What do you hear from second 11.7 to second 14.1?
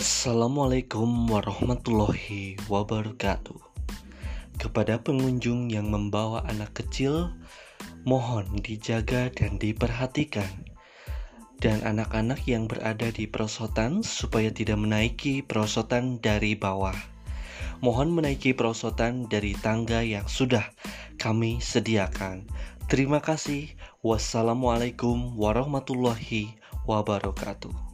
anak-anak yang berada di perosotan